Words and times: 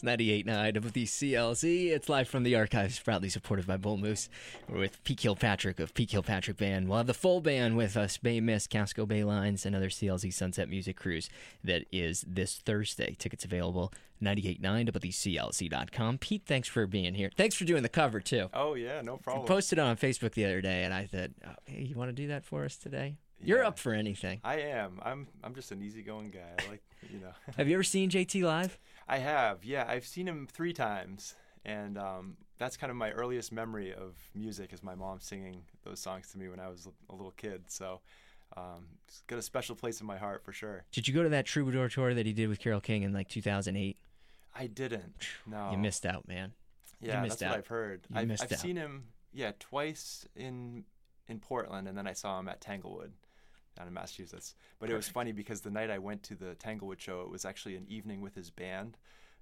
It's 0.00 0.04
98.9 0.04 0.76
WCLZ. 0.76 1.86
It's 1.88 2.08
live 2.08 2.28
from 2.28 2.44
the 2.44 2.54
archives, 2.54 3.00
proudly 3.00 3.28
supported 3.28 3.66
by 3.66 3.76
Bull 3.76 3.96
Moose. 3.96 4.28
We're 4.68 4.78
with 4.78 5.02
Pete 5.02 5.18
Kilpatrick 5.18 5.80
of 5.80 5.92
Pete 5.92 6.10
Kilpatrick 6.10 6.56
Band. 6.56 6.88
We'll 6.88 6.98
have 6.98 7.08
the 7.08 7.14
full 7.14 7.40
band 7.40 7.76
with 7.76 7.96
us, 7.96 8.16
Bay 8.16 8.40
Mist, 8.40 8.70
Casco 8.70 9.06
Bay 9.06 9.24
Lines, 9.24 9.66
and 9.66 9.74
other 9.74 9.88
CLZ 9.88 10.32
Sunset 10.32 10.68
Music 10.68 10.96
Cruise 10.96 11.28
that 11.64 11.84
is 11.90 12.24
this 12.28 12.58
Thursday. 12.64 13.16
Tickets 13.18 13.44
available 13.44 13.92
98.9 14.22 14.88
WCLZ.com. 14.88 16.18
Pete, 16.18 16.42
thanks 16.46 16.68
for 16.68 16.86
being 16.86 17.14
here. 17.14 17.32
Thanks 17.36 17.56
for 17.56 17.64
doing 17.64 17.82
the 17.82 17.88
cover, 17.88 18.20
too. 18.20 18.50
Oh, 18.54 18.74
yeah, 18.74 19.00
no 19.00 19.16
problem. 19.16 19.46
I 19.46 19.48
posted 19.48 19.80
it 19.80 19.82
on 19.82 19.96
Facebook 19.96 20.34
the 20.34 20.44
other 20.44 20.60
day, 20.60 20.84
and 20.84 20.94
I 20.94 21.06
said, 21.10 21.34
oh, 21.44 21.54
hey, 21.64 21.82
you 21.82 21.96
want 21.96 22.10
to 22.10 22.14
do 22.14 22.28
that 22.28 22.44
for 22.44 22.64
us 22.64 22.76
today? 22.76 23.16
You're 23.42 23.62
Yeah. 23.62 23.68
up 23.68 23.78
for 23.78 23.92
anything. 23.92 24.40
I 24.44 24.60
am. 24.60 25.00
I'm 25.02 25.28
I'm 25.44 25.54
just 25.54 25.70
an 25.72 25.82
easygoing 25.82 26.30
guy. 26.30 26.54
I 26.64 26.70
like, 26.70 26.82
you 27.10 27.20
know. 27.20 27.32
Have 27.56 27.68
you 27.68 27.74
ever 27.74 27.82
seen 27.84 28.10
JT 28.10 28.42
live? 28.42 28.78
I 29.08 29.18
have. 29.18 29.64
Yeah, 29.64 29.86
I've 29.88 30.04
seen 30.06 30.26
him 30.28 30.46
3 30.50 30.72
times 30.72 31.34
and 31.64 31.96
um, 31.98 32.36
that's 32.58 32.76
kind 32.76 32.90
of 32.90 32.96
my 32.96 33.10
earliest 33.10 33.52
memory 33.52 33.92
of 33.94 34.14
music 34.34 34.72
is 34.72 34.82
my 34.82 34.94
mom 34.94 35.20
singing 35.20 35.62
those 35.84 36.00
songs 36.00 36.30
to 36.32 36.38
me 36.38 36.48
when 36.48 36.60
I 36.60 36.68
was 36.68 36.88
a 37.08 37.14
little 37.14 37.30
kid. 37.32 37.64
So 37.68 38.00
um, 38.56 38.86
it's 39.06 39.22
got 39.26 39.38
a 39.38 39.42
special 39.42 39.76
place 39.76 40.00
in 40.00 40.06
my 40.06 40.16
heart 40.18 40.44
for 40.44 40.52
sure. 40.52 40.84
Did 40.92 41.06
you 41.08 41.14
go 41.14 41.22
to 41.22 41.28
that 41.30 41.46
Troubadour 41.46 41.88
tour 41.88 42.14
that 42.14 42.26
he 42.26 42.32
did 42.32 42.48
with 42.48 42.58
Carole 42.58 42.80
King 42.80 43.02
in 43.02 43.12
like 43.12 43.28
2008? 43.28 43.96
I 44.54 44.66
didn't. 44.66 45.26
No. 45.46 45.70
You 45.70 45.78
missed 45.78 46.04
out, 46.04 46.26
man. 46.26 46.52
Yeah, 47.00 47.22
that's 47.22 47.40
out. 47.42 47.50
what 47.50 47.58
I've 47.58 47.66
heard. 47.68 48.00
You 48.10 48.20
I've, 48.20 48.30
I've 48.42 48.58
seen 48.58 48.76
him, 48.76 49.04
yeah, 49.32 49.52
twice 49.60 50.26
in 50.34 50.84
in 51.28 51.38
Portland, 51.38 51.86
and 51.86 51.96
then 51.96 52.06
I 52.06 52.12
saw 52.14 52.40
him 52.40 52.48
at 52.48 52.60
Tanglewood 52.60 53.12
down 53.78 53.86
in 53.88 53.94
Massachusetts. 53.94 54.54
But 54.80 54.90
it 54.90 54.94
was 54.94 55.08
funny 55.08 55.32
because 55.32 55.60
the 55.60 55.70
night 55.70 55.90
I 55.90 55.98
went 55.98 56.22
to 56.24 56.34
the 56.34 56.54
Tanglewood 56.56 57.00
show, 57.00 57.22
it 57.22 57.30
was 57.30 57.44
actually 57.44 57.76
an 57.76 57.86
evening 57.88 58.20
with 58.20 58.34
his 58.34 58.50
band. 58.50 58.96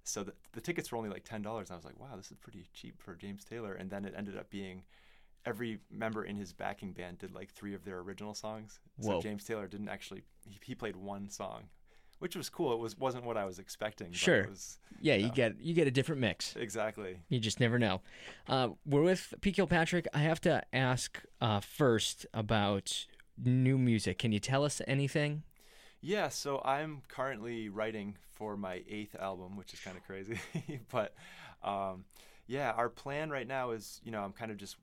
So 0.05 0.23
the, 0.23 0.35
the 0.53 0.61
tickets 0.61 0.93
were 0.93 0.99
only 0.99 1.11
like 1.11 1.25
ten 1.25 1.43
dollars. 1.43 1.69
and 1.71 1.75
I 1.75 1.77
was 1.77 1.85
like, 1.85 1.99
wow, 1.99 2.15
this 2.17 2.31
is 2.31 2.37
pretty 2.37 2.65
cheap 2.73 3.03
for 3.03 3.15
James 3.15 3.45
Taylor. 3.45 3.73
And 3.75 3.91
then 3.91 4.05
it 4.05 4.15
ended 4.16 4.37
up 4.37 4.51
being 4.51 4.83
every 5.45 5.79
member 5.91 6.25
in 6.25 6.37
his 6.37 6.52
backing 6.52 6.93
band 6.93 7.19
did 7.19 7.33
like 7.35 7.51
three 7.51 7.75
of 7.75 7.85
their 7.85 7.99
original 8.01 8.35
songs. 8.35 8.79
So 9.01 9.13
Whoa. 9.15 9.21
James 9.21 9.45
Taylor 9.45 9.66
didn't 9.66 9.88
actually 9.88 10.23
he, 10.47 10.59
he 10.63 10.75
played 10.75 10.97
one 10.97 11.29
song, 11.29 11.65
which 12.19 12.37
was 12.37 12.49
cool. 12.49 12.73
It 12.73 12.79
was 12.79 12.97
wasn't 12.99 13.25
what 13.25 13.37
I 13.37 13.45
was 13.47 13.59
expecting. 13.59 14.09
but 14.09 14.16
Sure. 14.16 14.41
It 14.43 14.51
was 14.51 14.79
Yeah, 15.01 15.15
you 15.15 15.27
Yeah. 15.27 15.32
get 15.32 15.60
you 15.60 15.75
get 15.75 15.87
a 15.88 15.91
different 15.91 16.21
mix. 16.21 16.55
exactly. 16.57 17.19
You 17.29 17.38
just 17.41 17.59
never 17.59 17.79
know. 17.79 18.01
Uh, 18.49 18.71
we're 18.85 19.03
with 19.03 19.35
Pete 19.41 19.57
Kilpatrick. 19.57 20.07
I 20.15 20.19
have 20.19 20.41
to 20.43 20.63
ask 20.73 21.23
uh, 21.41 21.60
first 21.60 22.27
about 22.35 23.07
new 23.42 23.79
music. 23.79 24.18
Can 24.18 24.32
you 24.32 24.40
tell 24.40 24.65
us 24.65 24.80
anything? 24.87 25.42
Yeah, 26.01 26.29
so 26.29 26.60
I'm 26.65 27.02
currently 27.09 27.68
writing 27.68 28.16
for 28.32 28.56
my 28.56 28.82
eighth 28.88 29.16
album, 29.16 29.56
which 29.56 29.73
is 29.73 29.80
kind 29.80 29.96
of 29.96 30.04
crazy. 30.04 30.38
but 30.90 31.15
um, 31.62 32.04
yeah, 32.46 32.73
our 32.73 32.88
plan 32.88 33.30
right 33.30 33.46
now 33.46 33.70
is, 33.70 34.01
you 34.04 34.12
know, 34.12 34.20
I'm 34.20 34.32
kind 34.32 34.51
of 34.51 34.57
just 34.57 34.76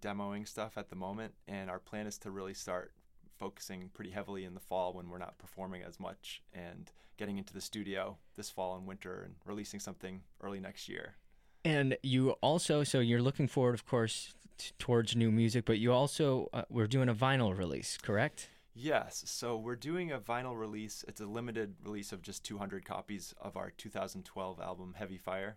demoing 0.00 0.46
stuff 0.46 0.78
at 0.78 0.88
the 0.88 0.96
moment, 0.96 1.34
and 1.48 1.68
our 1.68 1.80
plan 1.80 2.06
is 2.06 2.18
to 2.18 2.30
really 2.30 2.54
start 2.54 2.92
focusing 3.38 3.90
pretty 3.94 4.10
heavily 4.10 4.44
in 4.44 4.54
the 4.54 4.60
fall 4.60 4.92
when 4.92 5.08
we're 5.08 5.18
not 5.18 5.38
performing 5.38 5.82
as 5.82 5.98
much 5.98 6.42
and 6.52 6.92
getting 7.16 7.38
into 7.38 7.52
the 7.52 7.60
studio 7.60 8.16
this 8.36 8.50
fall 8.50 8.76
and 8.76 8.86
winter 8.86 9.22
and 9.24 9.34
releasing 9.44 9.80
something 9.80 10.22
early 10.42 10.60
next 10.60 10.88
year. 10.88 11.16
And 11.64 11.96
you 12.02 12.30
also, 12.40 12.84
so 12.84 13.00
you're 13.00 13.22
looking 13.22 13.46
forward, 13.46 13.74
of 13.74 13.86
course, 13.86 14.34
t- 14.56 14.72
towards 14.78 15.14
new 15.14 15.30
music, 15.30 15.64
but 15.64 15.78
you 15.78 15.92
also, 15.92 16.48
uh, 16.52 16.62
we're 16.70 16.86
doing 16.86 17.08
a 17.08 17.14
vinyl 17.14 17.56
release, 17.56 17.98
correct? 17.98 18.48
Yes, 18.74 19.22
so 19.26 19.56
we're 19.56 19.76
doing 19.76 20.12
a 20.12 20.18
vinyl 20.18 20.58
release. 20.58 21.04
It's 21.06 21.20
a 21.20 21.26
limited 21.26 21.74
release 21.84 22.12
of 22.12 22.22
just 22.22 22.44
200 22.44 22.84
copies 22.84 23.34
of 23.40 23.56
our 23.56 23.72
2012 23.76 24.60
album, 24.60 24.94
Heavy 24.96 25.18
Fire. 25.18 25.56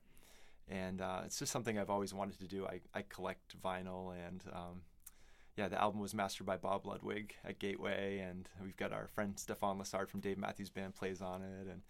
And 0.67 0.99
uh, 0.99 1.21
it's 1.25 1.39
just 1.39 1.51
something 1.51 1.77
I've 1.77 1.89
always 1.89 2.13
wanted 2.13 2.39
to 2.39 2.47
do. 2.47 2.65
I, 2.65 2.81
I 2.93 3.03
collect 3.07 3.61
vinyl, 3.61 4.13
and 4.27 4.43
um, 4.51 4.81
yeah, 5.55 5.67
the 5.67 5.79
album 5.79 5.99
was 5.99 6.13
mastered 6.13 6.47
by 6.47 6.57
Bob 6.57 6.85
Ludwig 6.85 7.35
at 7.45 7.59
Gateway, 7.59 8.19
and 8.19 8.49
we've 8.61 8.77
got 8.77 8.91
our 8.91 9.07
friend 9.07 9.37
Stefan 9.37 9.77
Lessard 9.77 10.09
from 10.09 10.19
Dave 10.19 10.37
Matthews 10.37 10.69
Band 10.69 10.95
plays 10.95 11.21
on 11.21 11.41
it. 11.41 11.67
And 11.69 11.81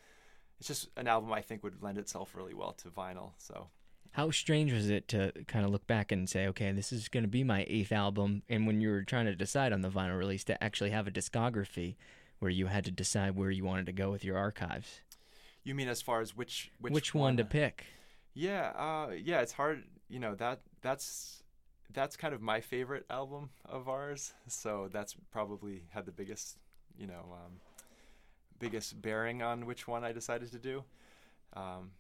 it's 0.59 0.68
just 0.68 0.90
an 0.97 1.07
album 1.07 1.31
I 1.31 1.41
think 1.41 1.63
would 1.63 1.81
lend 1.81 1.97
itself 1.97 2.35
really 2.35 2.53
well 2.53 2.73
to 2.73 2.90
vinyl. 2.90 3.31
So 3.38 3.68
How 4.13 4.29
strange 4.29 4.72
was 4.72 4.90
it 4.91 5.07
to 5.09 5.31
kind 5.47 5.66
of 5.66 5.72
look 5.72 5.88
back 5.88 6.12
and 6.12 6.29
say, 6.29 6.47
okay, 6.47 6.72
this 6.72 6.91
is 6.91 7.09
going 7.09 7.24
to 7.24 7.29
be 7.29 7.44
my 7.44 7.66
eighth 7.68 7.91
album? 7.91 8.44
And 8.47 8.68
when 8.68 8.79
you 8.79 8.90
were 8.90 9.03
trying 9.03 9.25
to 9.25 9.35
decide 9.35 9.74
on 9.74 9.81
the 9.81 9.90
vinyl 9.90 10.18
release, 10.18 10.44
to 10.46 10.63
actually 10.63 10.91
have 10.91 11.07
a 11.07 11.12
discography 11.12 11.96
where 12.38 12.52
you 12.52 12.68
had 12.68 12.85
to 12.85 12.91
decide 12.91 13.35
where 13.35 13.50
you 13.50 13.63
wanted 13.63 13.88
to 13.88 13.91
go 13.91 14.12
with 14.12 14.23
your 14.23 14.38
archives. 14.38 15.02
you 15.63 15.73
mean 15.73 15.88
as 15.88 16.02
far 16.02 16.22
as 16.22 16.35
which 16.35 16.72
which, 16.79 16.94
Which, 16.94 17.16
one 17.16 17.38
to 17.38 17.44
pick? 17.46 17.85
Yeah, 18.35 18.72
uh, 18.75 19.12
yeah, 19.12 19.41
it's 19.41 19.53
hard. 19.53 19.84
You 20.09 20.19
know 20.19 20.35
that 20.35 20.62
that's 20.81 21.41
that's 21.91 22.16
kind 22.16 22.34
of 22.34 22.41
my 22.41 22.62
favorite 22.62 23.06
album 23.09 23.50
of 23.66 23.88
ours. 23.90 24.34
So 24.47 24.90
that's 24.91 25.16
probably 25.31 25.84
had 25.90 26.06
the 26.06 26.12
biggest, 26.12 26.57
you 26.97 27.07
know, 27.07 27.25
um, 27.31 27.53
biggest 28.59 29.02
bearing 29.02 29.41
on 29.41 29.66
which 29.66 29.88
one 29.88 30.03
I 30.03 30.12
decided 30.12 30.52
to 30.52 30.59
do. 30.59 30.84
Um, 31.53 31.91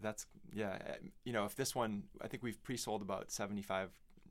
that's 0.00 0.26
yeah, 0.52 0.78
uh, 0.88 0.92
you 1.24 1.32
know, 1.32 1.44
if 1.44 1.54
this 1.54 1.74
one, 1.74 2.04
I 2.20 2.28
think 2.28 2.42
we've 2.42 2.62
pre-sold 2.62 3.02
about 3.02 3.30
75, 3.30 3.90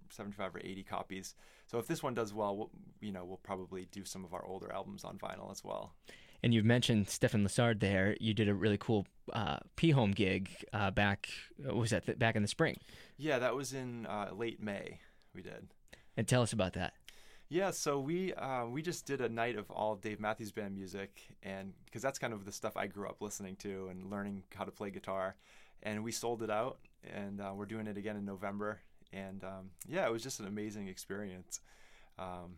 75 0.10 0.56
or 0.56 0.60
80 0.60 0.84
copies. 0.84 1.36
So 1.68 1.78
if 1.80 1.88
this 1.88 2.02
one 2.02 2.14
does 2.14 2.34
well, 2.34 2.58
we'll, 2.58 2.72
you 3.00 3.12
know, 3.12 3.24
we'll 3.26 3.38
probably 3.38 3.88
do 3.92 4.04
some 4.04 4.26
of 4.26 4.34
our 4.34 4.46
older 4.46 4.72
albums 4.74 5.04
on 5.04 5.18
vinyl 5.18 5.52
as 5.52 5.64
well. 5.64 5.94
And 6.42 6.54
you've 6.54 6.66
mentioned 6.66 7.10
Stefan 7.10 7.44
Lessard 7.44 7.80
there. 7.80 8.16
You 8.20 8.34
did 8.34 8.48
a 8.48 8.54
really 8.54 8.78
cool 8.78 9.06
uh, 9.34 9.58
P 9.76 9.92
Home 9.92 10.12
gig 10.12 10.50
uh, 10.74 10.90
back. 10.92 11.30
Was 11.60 11.90
that? 11.90 12.06
Th- 12.06 12.18
back 12.18 12.36
in 12.36 12.42
the 12.42 12.48
spring. 12.48 12.78
Yeah, 13.18 13.40
that 13.40 13.56
was 13.56 13.74
in 13.74 14.06
uh, 14.06 14.30
late 14.34 14.62
May. 14.62 15.00
We 15.36 15.42
did. 15.42 15.68
And 16.16 16.28
tell 16.28 16.42
us 16.42 16.54
about 16.54 16.74
that. 16.74 16.94
Yeah, 17.52 17.72
so 17.72 18.00
we 18.00 18.32
uh, 18.36 18.68
we 18.68 18.84
just 18.84 19.08
did 19.08 19.22
a 19.22 19.30
night 19.30 19.58
of 19.58 19.72
all 19.72 19.96
Dave 19.96 20.20
Matthews 20.20 20.52
Band 20.52 20.76
music, 20.76 21.20
and 21.42 21.74
because 21.86 22.04
that's 22.04 22.20
kind 22.20 22.32
of 22.32 22.46
the 22.46 22.52
stuff 22.52 22.78
I 22.78 22.86
grew 22.86 23.08
up 23.08 23.22
listening 23.22 23.56
to 23.58 23.88
and 23.90 24.12
learning 24.12 24.44
how 24.54 24.66
to 24.66 24.72
play 24.72 24.92
guitar, 24.92 25.36
and 25.82 26.04
we 26.04 26.12
sold 26.12 26.44
it 26.44 26.52
out, 26.52 26.78
and 27.12 27.42
uh, 27.42 27.52
we're 27.56 27.66
doing 27.66 27.88
it 27.88 27.98
again 27.98 28.16
in 28.18 28.24
November, 28.24 28.82
and 29.12 29.44
um, 29.44 29.72
yeah, 29.88 30.06
it 30.06 30.12
was 30.12 30.22
just 30.22 30.40
an 30.40 30.46
amazing 30.46 30.90
experience. 30.90 31.62
Um, 32.20 32.58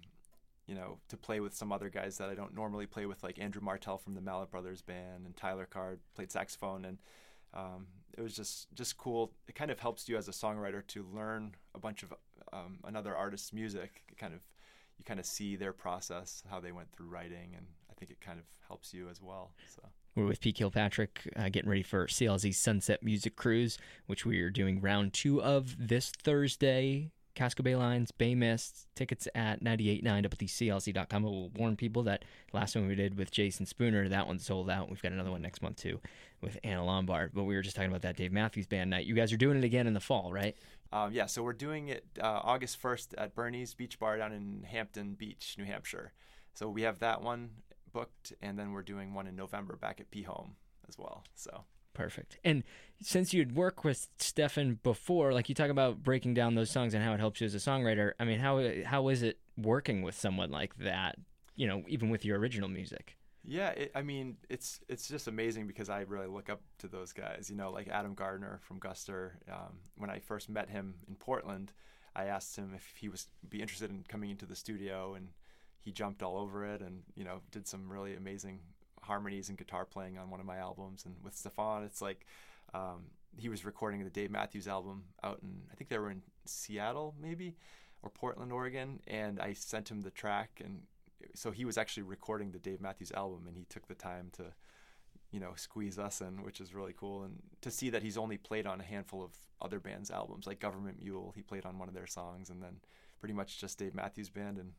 you 0.67 0.75
know, 0.75 0.99
to 1.07 1.15
play 1.15 1.39
with 1.39 1.53
some 1.53 1.71
other 1.71 1.89
guys 1.89 2.17
that 2.17 2.29
I 2.29 2.35
don't 2.35 2.53
normally 2.53 2.85
play 2.85 3.05
with, 3.05 3.23
like 3.23 3.39
Andrew 3.39 3.61
Martell 3.61 3.97
from 3.97 4.13
the 4.13 4.21
Mallett 4.21 4.51
Brothers 4.51 4.81
Band 4.81 5.25
and 5.25 5.35
Tyler 5.37 5.65
Card 5.65 5.99
played 6.15 6.31
saxophone, 6.33 6.83
and 6.83 6.97
um, 7.53 7.87
it 8.17 8.21
was 8.21 8.35
just 8.35 8.67
just 8.73 8.97
cool. 8.97 9.31
It 9.47 9.55
kind 9.55 9.71
of 9.71 9.79
helps 9.79 10.09
you 10.09 10.17
as 10.17 10.27
a 10.27 10.31
songwriter 10.31 10.85
to 10.87 11.05
learn 11.13 11.55
a 11.73 11.79
bunch 11.79 12.03
of 12.03 12.13
um, 12.51 12.79
another 12.83 13.15
artist's 13.15 13.53
music. 13.53 14.03
It 14.09 14.17
kind 14.17 14.33
of 14.33 14.41
you 15.01 15.05
kind 15.05 15.19
of 15.19 15.25
see 15.25 15.55
their 15.55 15.73
process, 15.73 16.43
how 16.47 16.59
they 16.59 16.71
went 16.71 16.91
through 16.91 17.07
writing, 17.07 17.53
and 17.57 17.65
I 17.89 17.93
think 17.95 18.11
it 18.11 18.21
kind 18.21 18.37
of 18.37 18.45
helps 18.67 18.93
you 18.93 19.09
as 19.09 19.19
well. 19.19 19.49
So 19.67 19.81
We're 20.15 20.27
with 20.27 20.39
Pete 20.39 20.55
Kilpatrick, 20.55 21.27
uh, 21.35 21.49
getting 21.49 21.69
ready 21.69 21.81
for 21.81 22.05
CLZ 22.05 22.53
Sunset 22.53 23.01
Music 23.01 23.35
Cruise, 23.35 23.79
which 24.05 24.27
we 24.27 24.39
are 24.41 24.51
doing 24.51 24.79
round 24.79 25.13
two 25.13 25.41
of 25.41 25.75
this 25.79 26.11
Thursday. 26.23 27.09
Casco 27.35 27.63
Bay 27.63 27.75
Lines, 27.75 28.11
Bay 28.11 28.35
Mist, 28.35 28.87
tickets 28.95 29.27
at 29.35 29.63
98.9 29.63 30.25
up 30.25 30.33
at 30.33 30.39
the 30.39 30.47
CLC.com. 30.47 31.23
We'll 31.23 31.49
warn 31.49 31.75
people 31.75 32.03
that 32.03 32.25
last 32.53 32.75
one 32.75 32.87
we 32.87 32.95
did 32.95 33.17
with 33.17 33.31
Jason 33.31 33.65
Spooner, 33.65 34.09
that 34.09 34.27
one 34.27 34.39
sold 34.39 34.69
out. 34.69 34.89
We've 34.89 35.01
got 35.01 35.11
another 35.11 35.31
one 35.31 35.41
next 35.41 35.61
month 35.61 35.77
too 35.77 35.99
with 36.41 36.57
Anna 36.63 36.83
Lombard. 36.85 37.31
But 37.33 37.43
we 37.43 37.55
were 37.55 37.61
just 37.61 37.75
talking 37.75 37.89
about 37.89 38.01
that 38.01 38.17
Dave 38.17 38.31
Matthews 38.31 38.67
Band 38.67 38.89
night. 38.89 39.05
You 39.05 39.15
guys 39.15 39.31
are 39.31 39.37
doing 39.37 39.57
it 39.57 39.63
again 39.63 39.87
in 39.87 39.93
the 39.93 39.99
fall, 39.99 40.31
right? 40.31 40.55
um, 40.93 41.13
yeah, 41.13 41.25
so 41.25 41.41
we're 41.41 41.53
doing 41.53 41.87
it 41.87 42.05
uh, 42.21 42.41
August 42.43 42.77
first 42.77 43.15
at 43.17 43.33
Bernie's 43.33 43.73
Beach 43.73 43.97
Bar 43.97 44.17
down 44.17 44.33
in 44.33 44.63
Hampton 44.69 45.13
Beach, 45.13 45.55
New 45.57 45.65
Hampshire. 45.65 46.11
So 46.53 46.69
we 46.69 46.81
have 46.81 46.99
that 46.99 47.21
one 47.21 47.51
booked, 47.93 48.33
and 48.41 48.59
then 48.59 48.71
we're 48.73 48.81
doing 48.81 49.13
one 49.13 49.27
in 49.27 49.35
November 49.35 49.77
back 49.77 50.01
at 50.01 50.11
P 50.11 50.23
Home 50.23 50.55
as 50.89 50.97
well. 50.97 51.23
So 51.33 51.63
Perfect. 51.93 52.37
And 52.43 52.63
since 53.01 53.33
you'd 53.33 53.55
worked 53.55 53.83
with 53.83 54.07
Stefan 54.17 54.79
before, 54.83 55.33
like 55.33 55.49
you 55.49 55.55
talk 55.55 55.69
about 55.69 56.03
breaking 56.03 56.33
down 56.33 56.55
those 56.55 56.69
songs 56.69 56.93
and 56.93 57.03
how 57.03 57.13
it 57.13 57.19
helps 57.19 57.41
you 57.41 57.45
as 57.45 57.55
a 57.55 57.57
songwriter. 57.57 58.11
I 58.19 58.25
mean, 58.25 58.39
how 58.39 58.63
how 58.85 59.09
is 59.09 59.23
it 59.23 59.39
working 59.57 60.01
with 60.01 60.15
someone 60.15 60.51
like 60.51 60.77
that? 60.77 61.17
You 61.55 61.67
know, 61.67 61.83
even 61.87 62.09
with 62.09 62.23
your 62.23 62.39
original 62.39 62.69
music. 62.69 63.17
Yeah, 63.43 63.69
it, 63.69 63.91
I 63.95 64.03
mean, 64.03 64.37
it's 64.49 64.79
it's 64.87 65.07
just 65.07 65.27
amazing 65.27 65.67
because 65.67 65.89
I 65.89 66.01
really 66.01 66.27
look 66.27 66.49
up 66.49 66.61
to 66.79 66.87
those 66.87 67.11
guys. 67.11 67.47
You 67.49 67.55
know, 67.55 67.71
like 67.71 67.87
Adam 67.87 68.13
Gardner 68.13 68.59
from 68.61 68.79
Guster. 68.79 69.31
Um, 69.51 69.79
when 69.97 70.09
I 70.09 70.19
first 70.19 70.49
met 70.49 70.69
him 70.69 70.95
in 71.07 71.15
Portland, 71.15 71.73
I 72.15 72.25
asked 72.25 72.55
him 72.55 72.73
if 72.75 72.93
he 72.99 73.09
was 73.09 73.27
be 73.49 73.61
interested 73.61 73.89
in 73.89 74.03
coming 74.07 74.29
into 74.29 74.45
the 74.45 74.55
studio, 74.55 75.15
and 75.15 75.29
he 75.79 75.91
jumped 75.91 76.21
all 76.21 76.37
over 76.37 76.63
it, 76.65 76.81
and 76.81 77.01
you 77.15 77.23
know, 77.23 77.41
did 77.49 77.67
some 77.67 77.91
really 77.91 78.15
amazing 78.15 78.59
harmonies 79.01 79.49
and 79.49 79.57
guitar 79.57 79.85
playing 79.85 80.17
on 80.17 80.29
one 80.29 80.39
of 80.39 80.45
my 80.45 80.57
albums. 80.57 81.05
And 81.05 81.15
with 81.23 81.35
Stefan, 81.35 81.83
it's 81.83 82.01
like 82.01 82.25
um, 82.73 83.05
he 83.37 83.49
was 83.49 83.65
recording 83.65 84.03
the 84.03 84.09
Dave 84.09 84.31
Matthews 84.31 84.67
album 84.67 85.03
out 85.23 85.39
in 85.41 85.61
I 85.71 85.75
think 85.75 85.89
they 85.89 85.97
were 85.97 86.11
in 86.11 86.21
Seattle, 86.45 87.15
maybe, 87.21 87.55
or 88.03 88.09
Portland, 88.09 88.51
Oregon, 88.51 88.99
and 89.07 89.39
I 89.39 89.53
sent 89.53 89.89
him 89.89 90.01
the 90.01 90.11
track 90.11 90.61
and 90.63 90.81
so 91.35 91.51
he 91.51 91.65
was 91.65 91.77
actually 91.77 92.03
recording 92.03 92.51
the 92.51 92.57
Dave 92.57 92.81
Matthews 92.81 93.11
album, 93.11 93.43
and 93.47 93.55
he 93.55 93.65
took 93.69 93.87
the 93.87 93.93
time 93.93 94.29
to 94.33 94.45
you 95.31 95.39
know, 95.39 95.53
squeeze 95.55 95.97
us 95.97 96.21
in, 96.21 96.43
which 96.43 96.59
is 96.59 96.75
really 96.75 96.93
cool. 96.93 97.23
And 97.23 97.41
to 97.61 97.71
see 97.71 97.89
that 97.89 98.03
he's 98.03 98.17
only 98.17 98.37
played 98.37 98.67
on 98.67 98.81
a 98.81 98.83
handful 98.83 99.23
of 99.23 99.31
other 99.61 99.79
bands' 99.79 100.11
albums, 100.11 100.45
like 100.45 100.59
Government 100.59 101.01
Mule, 101.01 101.33
he 101.35 101.41
played 101.41 101.65
on 101.65 101.79
one 101.79 101.87
of 101.87 101.93
their 101.93 102.07
songs, 102.07 102.49
and 102.49 102.61
then 102.61 102.81
pretty 103.19 103.33
much 103.33 103.59
just 103.59 103.77
Dave 103.77 103.95
Matthews 103.95 104.29
Band 104.29 104.57
and 104.57 104.73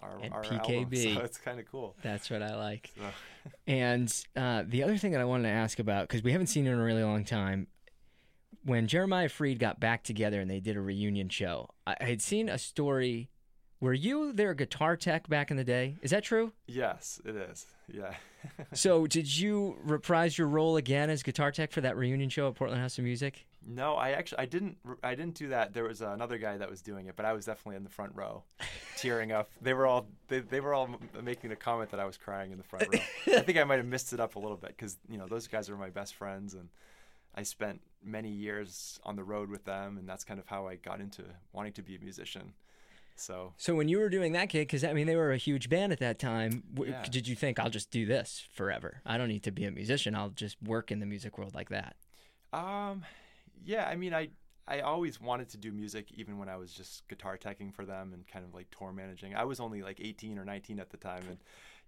our, 0.00 0.18
And 0.22 0.32
our 0.34 0.42
PKB. 0.42 1.06
album. 1.06 1.14
So 1.16 1.20
it's 1.22 1.38
kind 1.38 1.58
of 1.60 1.66
cool. 1.70 1.96
That's 2.02 2.30
what 2.30 2.42
I 2.42 2.56
like. 2.56 2.90
So, 2.96 3.02
And 3.66 4.24
uh, 4.36 4.64
the 4.66 4.82
other 4.82 4.96
thing 4.96 5.12
that 5.12 5.20
I 5.20 5.24
wanted 5.24 5.44
to 5.48 5.54
ask 5.54 5.78
about, 5.78 6.08
because 6.08 6.22
we 6.22 6.32
haven't 6.32 6.48
seen 6.48 6.66
it 6.66 6.72
in 6.72 6.78
a 6.78 6.82
really 6.82 7.04
long 7.04 7.24
time, 7.24 7.68
when 8.64 8.88
Jeremiah 8.88 9.28
Freed 9.28 9.58
got 9.60 9.78
back 9.78 10.02
together 10.02 10.40
and 10.40 10.50
they 10.50 10.58
did 10.60 10.76
a 10.76 10.80
reunion 10.80 11.28
show, 11.28 11.68
I 11.86 11.96
had 12.00 12.20
seen 12.20 12.48
a 12.48 12.58
story. 12.58 13.30
Were 13.80 13.92
you 13.92 14.32
their 14.32 14.54
guitar 14.54 14.96
tech 14.96 15.28
back 15.28 15.50
in 15.50 15.56
the 15.56 15.64
day? 15.64 15.96
Is 16.02 16.10
that 16.10 16.24
true? 16.24 16.52
yes, 16.66 17.20
it 17.24 17.36
is. 17.36 17.66
Yeah. 17.92 18.14
so, 18.72 19.06
did 19.06 19.36
you 19.38 19.76
reprise 19.84 20.36
your 20.38 20.48
role 20.48 20.76
again 20.76 21.10
as 21.10 21.22
guitar 21.22 21.52
tech 21.52 21.70
for 21.72 21.80
that 21.82 21.96
reunion 21.96 22.28
show 22.30 22.48
at 22.48 22.54
Portland 22.54 22.80
House 22.82 22.98
of 22.98 23.04
Music? 23.04 23.46
No, 23.68 23.94
I 23.94 24.10
actually 24.12 24.38
I 24.38 24.46
didn't 24.46 24.78
I 25.02 25.14
didn't 25.16 25.34
do 25.34 25.48
that. 25.48 25.74
There 25.74 25.84
was 25.84 26.00
another 26.00 26.38
guy 26.38 26.56
that 26.56 26.70
was 26.70 26.82
doing 26.82 27.06
it, 27.06 27.16
but 27.16 27.26
I 27.26 27.32
was 27.32 27.46
definitely 27.46 27.76
in 27.76 27.82
the 27.84 27.90
front 27.90 28.12
row, 28.14 28.44
tearing 28.96 29.32
up. 29.32 29.50
They 29.60 29.74
were 29.74 29.86
all 29.86 30.06
they, 30.28 30.38
they 30.40 30.60
were 30.60 30.72
all 30.72 30.88
making 31.22 31.50
the 31.50 31.56
comment 31.56 31.90
that 31.90 31.98
I 32.00 32.04
was 32.04 32.16
crying 32.16 32.52
in 32.52 32.58
the 32.58 32.64
front 32.64 32.86
row. 32.92 33.00
I 33.36 33.40
think 33.40 33.58
I 33.58 33.64
might 33.64 33.76
have 33.78 33.86
missed 33.86 34.12
it 34.12 34.20
up 34.20 34.36
a 34.36 34.38
little 34.38 34.56
bit 34.56 34.68
because 34.76 34.96
you 35.10 35.18
know 35.18 35.26
those 35.26 35.48
guys 35.48 35.68
are 35.68 35.76
my 35.76 35.90
best 35.90 36.14
friends, 36.14 36.54
and 36.54 36.68
I 37.34 37.42
spent 37.42 37.80
many 38.04 38.30
years 38.30 39.00
on 39.02 39.16
the 39.16 39.24
road 39.24 39.50
with 39.50 39.64
them, 39.64 39.98
and 39.98 40.08
that's 40.08 40.22
kind 40.22 40.38
of 40.38 40.46
how 40.46 40.68
I 40.68 40.76
got 40.76 41.00
into 41.00 41.24
wanting 41.52 41.72
to 41.72 41.82
be 41.82 41.96
a 41.96 41.98
musician. 41.98 42.52
So 43.18 43.54
So, 43.56 43.74
when 43.74 43.88
you 43.88 43.98
were 43.98 44.10
doing 44.10 44.32
that 44.32 44.50
gig, 44.50 44.68
because 44.68 44.84
I 44.84 44.92
mean, 44.92 45.06
they 45.06 45.16
were 45.16 45.32
a 45.32 45.38
huge 45.38 45.68
band 45.70 45.90
at 45.90 45.98
that 46.00 46.18
time, 46.18 46.62
w- 46.74 46.92
Yeah. 46.92 47.02
did 47.10 47.26
you 47.26 47.34
think, 47.34 47.58
I'll 47.58 47.70
just 47.70 47.90
do 47.90 48.04
this 48.04 48.46
forever? 48.52 49.00
I 49.06 49.16
don't 49.16 49.28
need 49.28 49.42
to 49.44 49.50
be 49.50 49.64
a 49.64 49.70
musician. 49.70 50.14
I'll 50.14 50.28
just 50.28 50.62
work 50.62 50.92
in 50.92 51.00
the 51.00 51.06
music 51.06 51.38
world 51.38 51.54
like 51.54 51.70
that. 51.70 51.96
Um, 52.52 53.04
yeah, 53.66 53.86
I 53.86 53.96
mean, 53.96 54.14
I 54.14 54.28
I 54.68 54.80
always 54.80 55.20
wanted 55.20 55.48
to 55.50 55.58
do 55.58 55.70
music, 55.72 56.10
even 56.14 56.38
when 56.38 56.48
I 56.48 56.56
was 56.56 56.72
just 56.72 57.06
guitar 57.08 57.36
teching 57.36 57.72
for 57.72 57.84
them 57.84 58.12
and 58.12 58.26
kind 58.26 58.44
of 58.44 58.54
like 58.54 58.66
tour 58.76 58.92
managing. 58.92 59.34
I 59.34 59.44
was 59.44 59.60
only 59.60 59.82
like 59.82 60.00
18 60.00 60.38
or 60.38 60.44
19 60.44 60.80
at 60.80 60.90
the 60.90 60.96
time, 60.96 61.22
and 61.28 61.38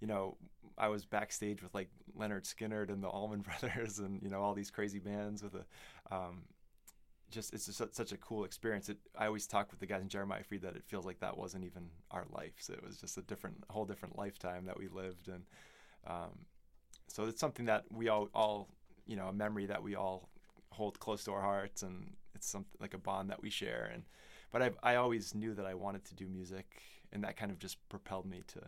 you 0.00 0.06
know, 0.06 0.36
I 0.76 0.88
was 0.88 1.04
backstage 1.04 1.62
with 1.62 1.74
like 1.74 1.88
Lynyrd 2.18 2.52
Skynyrd 2.52 2.90
and 2.90 3.02
the 3.02 3.08
Allman 3.08 3.40
Brothers, 3.60 4.00
and 4.00 4.20
you 4.22 4.28
know, 4.28 4.42
all 4.42 4.54
these 4.54 4.70
crazy 4.70 4.98
bands 4.98 5.42
with 5.42 5.54
a. 5.54 6.14
Um, 6.14 6.42
just 7.30 7.52
it's 7.52 7.66
just 7.66 7.94
such- 7.94 8.12
a 8.12 8.16
cool 8.16 8.44
experience. 8.44 8.88
It, 8.88 8.96
I 9.14 9.26
always 9.26 9.46
talk 9.46 9.70
with 9.70 9.80
the 9.80 9.86
guys 9.86 10.00
in 10.00 10.08
Jeremiah 10.08 10.42
Freed 10.42 10.62
that 10.62 10.76
it 10.76 10.84
feels 10.86 11.04
like 11.04 11.20
that 11.20 11.36
wasn't 11.36 11.64
even 11.64 11.90
our 12.10 12.24
life. 12.32 12.54
So 12.58 12.72
it 12.72 12.82
was 12.82 12.96
just 12.96 13.18
a 13.18 13.22
different, 13.22 13.56
whole 13.68 13.84
different 13.84 14.16
lifetime 14.16 14.64
that 14.64 14.78
we 14.78 14.88
lived, 14.88 15.28
and 15.28 15.42
um, 16.06 16.30
so 17.06 17.24
it's 17.24 17.40
something 17.40 17.66
that 17.66 17.84
we 17.90 18.08
all, 18.08 18.30
all, 18.34 18.68
you 19.06 19.16
know, 19.16 19.26
a 19.26 19.32
memory 19.32 19.66
that 19.66 19.82
we 19.82 19.94
all 19.94 20.30
hold 20.70 20.98
close 21.00 21.24
to 21.24 21.32
our 21.32 21.42
hearts, 21.42 21.82
and 21.82 22.14
it's 22.34 22.48
something 22.48 22.76
like 22.80 22.94
a 22.94 22.98
bond 22.98 23.30
that 23.30 23.42
we 23.42 23.50
share. 23.50 23.90
And 23.92 24.04
but 24.52 24.62
I, 24.62 24.70
I 24.82 24.96
always 24.96 25.34
knew 25.34 25.54
that 25.54 25.66
I 25.66 25.74
wanted 25.74 26.04
to 26.06 26.14
do 26.14 26.26
music, 26.26 26.82
and 27.12 27.24
that 27.24 27.36
kind 27.36 27.50
of 27.50 27.58
just 27.58 27.76
propelled 27.88 28.26
me 28.26 28.42
to 28.48 28.60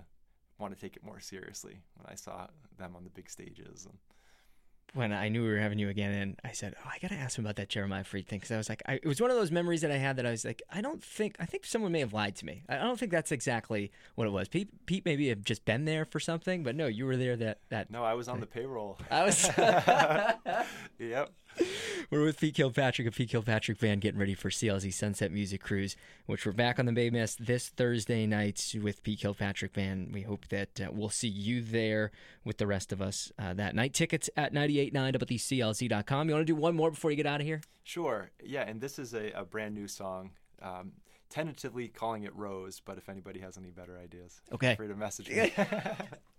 want 0.58 0.75
to 0.75 0.81
take 0.81 0.97
it 0.97 1.05
more 1.05 1.20
seriously 1.20 1.81
when 1.97 2.06
I 2.08 2.14
saw 2.14 2.47
them 2.79 2.94
on 2.97 3.05
the 3.05 3.11
big 3.11 3.31
stages. 3.31 3.87
And 3.87 3.99
when 4.94 5.12
I 5.12 5.29
knew 5.29 5.43
we 5.43 5.50
were 5.50 5.58
having 5.58 5.79
you 5.79 5.88
again, 5.88 6.12
and 6.12 6.37
I 6.44 6.52
said, 6.52 6.75
"Oh, 6.85 6.88
I 6.88 6.99
gotta 6.99 7.14
ask 7.14 7.38
him 7.38 7.44
about 7.44 7.56
that 7.56 7.69
Jeremiah 7.69 8.05
Freed 8.05 8.26
thing," 8.26 8.41
because 8.41 8.50
I 8.50 8.56
was 8.56 8.69
like, 8.69 8.82
I, 8.87 8.94
it 8.94 9.06
was 9.06 9.20
one 9.20 9.31
of 9.31 9.37
those 9.37 9.52
memories 9.52 9.82
that 9.82 9.91
I 9.91 9.97
had 9.97 10.17
that 10.17 10.26
I 10.26 10.31
was 10.31 10.44
like, 10.44 10.62
I 10.70 10.81
don't 10.81 11.02
think, 11.02 11.37
I 11.38 11.47
think 11.47 11.64
someone 11.64 11.93
may 11.93 12.00
have 12.00 12.12
lied 12.12 12.37
to 12.37 12.47
me. 12.47 12.64
I 12.69 12.76
don't 12.76 12.99
think 12.99 13.12
that's 13.12 13.31
exactly 13.31 13.93
what 14.17 14.26
it 14.26 14.31
was. 14.31 14.49
Pete, 14.49 14.69
Pete 14.87 15.05
maybe 15.05 15.29
have 15.29 15.43
just 15.44 15.64
been 15.64 15.85
there 15.85 16.05
for 16.05 16.19
something, 16.19 16.62
but 16.62 16.75
no, 16.75 16.87
you 16.87 17.06
were 17.06 17.17
there. 17.17 17.37
That 17.37 17.58
that 17.69 17.91
no, 17.91 18.05
I 18.05 18.14
was 18.14 18.29
on 18.29 18.41
the 18.41 18.47
payroll. 18.47 18.99
I 19.11 19.25
was. 19.25 19.44
yep. 20.99 21.31
We're 22.11 22.25
with 22.25 22.41
Pete 22.41 22.55
Kilpatrick 22.57 23.07
of 23.07 23.15
Pete 23.15 23.31
Kilpatrick 23.31 23.79
Band, 23.79 24.01
getting 24.01 24.19
ready 24.19 24.35
for 24.35 24.51
CLZ 24.51 24.93
Sunset 24.93 25.31
Music 25.31 25.62
Cruise, 25.62 25.95
which 26.27 26.45
we're 26.45 26.53
back 26.53 26.79
on 26.79 26.87
the 26.87 26.93
Bay 26.93 27.09
Mist 27.11 27.45
this 27.47 27.69
Thursday 27.69 28.27
night 28.27 28.75
with 28.83 29.03
Pete 29.03 29.21
Kilpatrick 29.21 29.73
Band. 29.73 30.12
We 30.12 30.23
hope 30.23 30.49
that 30.49 30.81
uh, 30.81 30.89
we'll 30.93 31.09
see 31.11 31.29
you 31.29 31.62
there 31.62 32.11
with 32.45 32.59
the 32.59 32.67
rest 32.67 32.93
of 32.93 33.01
us 33.01 33.31
uh, 33.39 33.55
that 33.55 33.75
night. 33.77 33.95
Tickets 33.95 34.29
at 34.37 34.53
989wclz.com. 34.53 36.29
You 36.29 36.35
want 36.35 36.47
to 36.47 36.53
do 36.53 36.57
one 36.57 36.75
more 36.75 36.91
before 36.91 37.11
you 37.12 37.17
get 37.17 37.27
out 37.27 37.41
of 37.41 37.47
here? 37.47 37.61
Sure. 37.85 38.31
Yeah, 38.45 38.62
and 38.62 38.81
this 38.81 38.99
is 38.99 39.15
a, 39.15 39.31
a 39.33 39.45
brand 39.45 39.75
new 39.75 39.87
song. 39.87 40.31
Um, 40.62 40.93
tentatively 41.31 41.87
calling 41.89 42.25
it 42.25 42.35
Rose, 42.35 42.81
but 42.85 42.99
if 42.99 43.09
anybody 43.09 43.39
has 43.41 43.57
any 43.57 43.71
better 43.71 43.97
ideas, 44.03 44.41
Okay. 44.53 44.71
feel 44.71 44.77
free 44.77 44.89
to 44.89 44.97
message 44.97 45.29
me. 45.31 45.53